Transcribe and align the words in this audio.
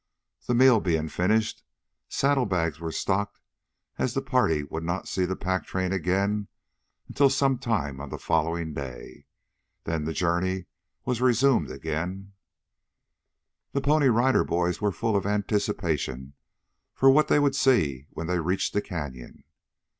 The 0.47 0.55
meal 0.55 0.79
being 0.79 1.09
finished, 1.09 1.63
saddle 2.09 2.47
bags 2.47 2.79
were 2.79 2.91
stocked 2.91 3.39
as 3.99 4.15
the 4.15 4.21
party 4.23 4.63
would 4.63 4.81
not 4.83 5.07
see 5.07 5.25
the 5.25 5.35
pack 5.35 5.67
train 5.67 5.91
again 5.93 6.47
until 7.07 7.29
some 7.29 7.59
time 7.59 8.01
on 8.01 8.09
the 8.09 8.17
following 8.17 8.73
day. 8.73 9.27
Then 9.83 10.05
the 10.05 10.11
journey 10.13 10.65
was 11.05 11.21
resumed 11.21 11.69
again. 11.69 12.33
The 13.73 13.81
Pony 13.81 14.07
Rider 14.07 14.43
Boys 14.43 14.81
were 14.81 14.91
full 14.91 15.15
of 15.15 15.27
anticipation 15.27 16.33
for 16.95 17.11
what 17.11 17.27
they 17.27 17.37
would 17.37 17.53
see 17.55 18.07
when 18.09 18.25
they 18.25 18.39
reached 18.39 18.73
the 18.73 18.81
Canyon. 18.81 19.43